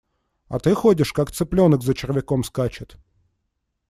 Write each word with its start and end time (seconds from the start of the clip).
А 0.47 0.57
ты 0.57 0.73
ходишь, 0.73 1.13
как 1.13 1.29
цыпленок 1.29 1.83
за 1.83 1.93
червяком 1.93 2.43
скачет. 2.43 2.97